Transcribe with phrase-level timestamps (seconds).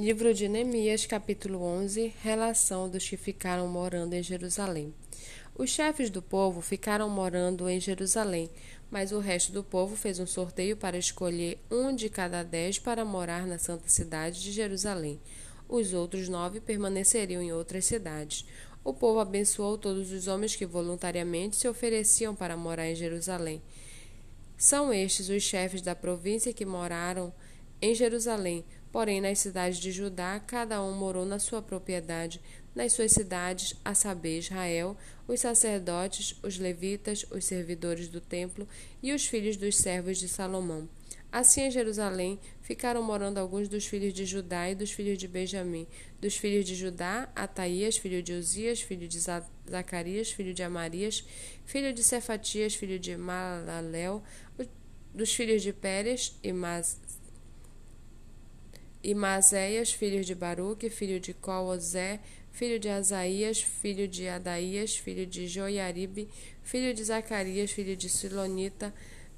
[0.00, 4.94] Livro de Neemias, capítulo 11 Relação dos que ficaram morando em Jerusalém.
[5.54, 8.48] Os chefes do povo ficaram morando em Jerusalém,
[8.90, 13.04] mas o resto do povo fez um sorteio para escolher um de cada dez para
[13.04, 15.20] morar na santa cidade de Jerusalém.
[15.68, 18.46] Os outros nove permaneceriam em outras cidades.
[18.82, 23.60] O povo abençoou todos os homens que voluntariamente se ofereciam para morar em Jerusalém.
[24.56, 27.30] São estes os chefes da província que moraram
[27.82, 32.40] em Jerusalém Porém, nas cidades de Judá, cada um morou na sua propriedade,
[32.74, 34.96] nas suas cidades, a saber, Israel,
[35.28, 38.66] os sacerdotes, os levitas, os servidores do templo
[39.02, 40.88] e os filhos dos servos de Salomão.
[41.32, 45.86] Assim, em Jerusalém ficaram morando alguns dos filhos de Judá e dos filhos de Benjamim.
[46.20, 51.24] Dos filhos de Judá, Ataías, filho de Uzias, filho de Zacarias, filho de Amarias,
[51.64, 54.24] filho de Cefatias, filho de Malalel,
[55.14, 56.52] dos filhos de Pérez e
[59.02, 62.20] e Maséias, filho de Baruque, filho de Colosé,
[62.52, 66.28] filho de Asaías, filho de Adaías, filho de Joiaribe,
[66.62, 68.92] filho de Zacarias, filho de Silonita,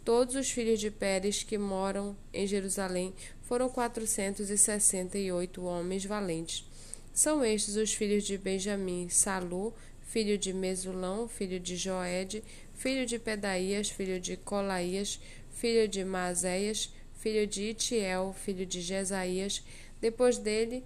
[0.04, 5.64] todos os filhos de Pérez que moram em Jerusalém foram quatrocentos e sessenta e oito
[5.64, 6.64] homens valentes.
[7.12, 12.42] São estes os filhos de Benjamim, Salu, filho de Mesulão, filho de Joed,
[12.74, 16.90] filho de Pedaías, filho de Colaías, filho de Maséias,
[17.22, 19.62] filho de Itiel, filho de Jesaías,
[20.00, 20.82] depois dele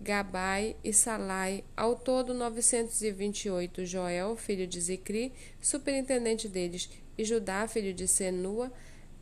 [0.00, 7.94] Gabai e Salai, ao todo 928, Joel, filho de Zicri, superintendente deles, e Judá, filho
[7.94, 8.72] de Senua,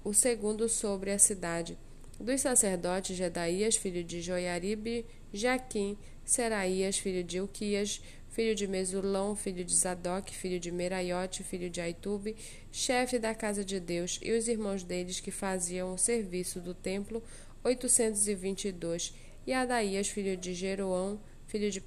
[0.03, 1.77] o segundo sobre a cidade.
[2.19, 5.05] Dos sacerdotes, Jedaías, filho de Joiaribe,
[5.35, 8.01] Jaquim, Seraías, filho de Uquias,
[8.35, 12.35] filho de Mesulão, filho de Zadok, filho de Meraiote, filho de Aitube,
[12.73, 17.23] chefe da casa de Deus, e os irmãos deles que faziam o serviço do templo,
[17.63, 19.15] 822,
[19.47, 21.81] e Adaías, filho de Jeroão, filho de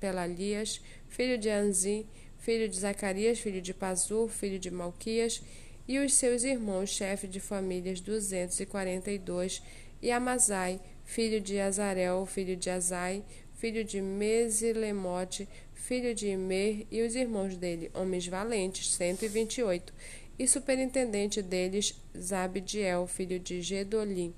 [0.00, 2.04] Pelalias, filho de Anzi,
[2.38, 5.40] filho de Zacarias, filho de Pazur, filho de Malquias,
[5.86, 9.62] e os seus irmãos, chefe de famílias, 242,
[10.02, 13.24] e Amazai, filho de Azarel, filho de Azai,
[13.58, 19.58] filho de Mesilemote, filho de Imer, e os irmãos dele, homens valentes, cento e vinte
[19.58, 19.92] e oito,
[20.38, 24.32] e superintendente deles, Zabdiel, filho de Gedolim.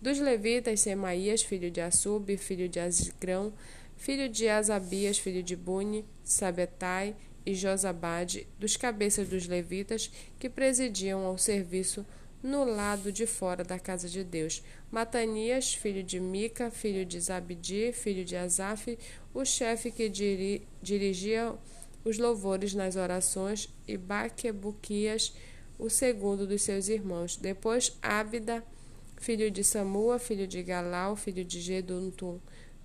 [0.00, 3.52] Dos levitas, Semaías, filho de Assub, filho de Azgrão,
[3.96, 11.26] filho de Asabias, filho de Buni, Sabetai e Josabade, dos cabeças dos levitas, que presidiam
[11.26, 12.06] ao serviço
[12.42, 14.62] no lado de fora da casa de Deus.
[14.90, 18.98] Matanias, filho de Mica, filho de Zabdi, filho de Asaf,
[19.34, 21.54] o chefe que diri dirigia
[22.04, 25.34] os louvores nas orações, e Baquebuquias,
[25.78, 27.36] o segundo dos seus irmãos.
[27.36, 28.64] Depois Ábida,
[29.16, 32.40] filho de Samua, filho de Galal, filho de Geduntum.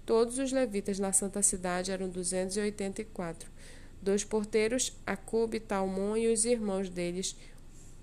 [0.06, 3.50] Todos os levitas na santa cidade eram duzentos e oitenta e quatro.
[4.02, 7.38] Dois porteiros, Acube, Talmon e os irmãos deles,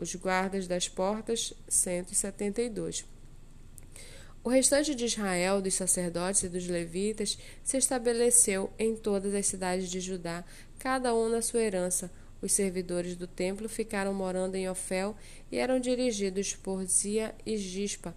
[0.00, 3.04] os guardas das portas, 172.
[4.42, 9.90] O restante de Israel, dos sacerdotes e dos levitas, se estabeleceu em todas as cidades
[9.90, 10.42] de Judá,
[10.78, 12.10] cada um na sua herança.
[12.40, 15.14] Os servidores do templo ficaram morando em Ofel
[15.52, 18.16] e eram dirigidos por Zia e Gispa.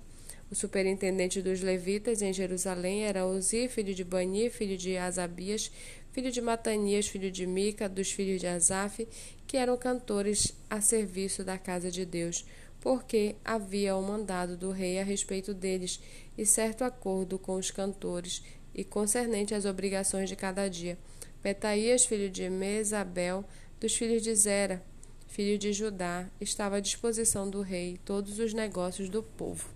[0.49, 5.71] O superintendente dos levitas em Jerusalém era Uzi, filho de Bani, filho de Asabias,
[6.13, 9.07] filho de Matanias, filho de Mica, dos filhos de Asaf,
[9.47, 12.45] que eram cantores a serviço da casa de Deus,
[12.79, 15.99] porque havia o mandado do rei a respeito deles
[16.37, 18.43] e certo acordo com os cantores
[18.75, 20.99] e concernente às obrigações de cada dia.
[21.41, 23.43] Petaías, filho de Mesabel,
[23.79, 24.83] dos filhos de Zera,
[25.27, 29.72] filho de Judá, estava à disposição do rei todos os negócios do povo.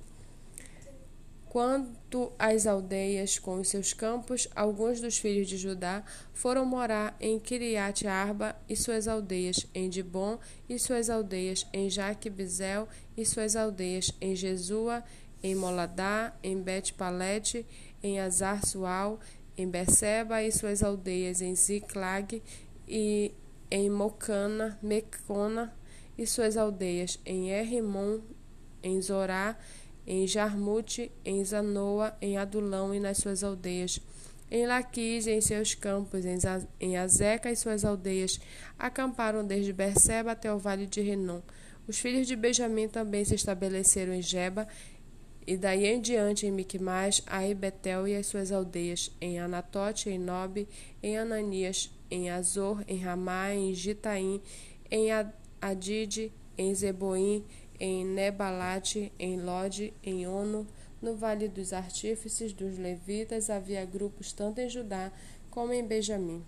[1.49, 6.03] Quanto às aldeias com os seus campos, alguns dos filhos de Judá
[6.33, 10.37] foram morar em Kiriat Arba e suas aldeias, em Dibon
[10.67, 15.03] e suas aldeias, em Jaque-Bizel e suas aldeias, em Jesua,
[15.41, 17.65] em Moladá, em Bet-Palete,
[18.03, 19.19] em Azar-Sual,
[19.57, 22.43] em Beceba e suas aldeias, em Ziklag
[22.87, 23.33] e
[23.71, 25.73] em Mocana, Mecona
[26.17, 28.19] e suas aldeias, em Errimon,
[28.83, 29.57] em Zorá
[30.07, 33.99] em Jarmute, em Zanoa, em Adulão e nas suas aldeias,
[34.49, 36.23] em Laquis e em seus campos,
[36.79, 38.39] em Azeca e suas aldeias,
[38.79, 41.41] acamparam desde Berseba até o vale de Renon.
[41.85, 44.65] Os filhos de Benjamim também se estabeleceram em Geba,
[45.45, 50.19] e daí em diante em Miquimais, Ai, Betel e as suas aldeias, em Anatote, em
[50.19, 50.67] Nobe,
[51.03, 54.41] em Ananias, em Azor, em Ramá, em Gitaim,
[54.89, 55.07] em
[55.61, 57.45] Adide, em Zeboim,
[57.79, 60.67] em Nebalate, em Lode, em Ono,
[61.01, 65.11] No vale dos artífices dos levitas havia grupos tanto em Judá
[65.51, 66.43] como em Benjamim.